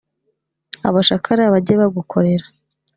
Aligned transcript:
abacakara 0.87 1.43
bajye 1.53 1.73
bagukorera. 1.81 2.45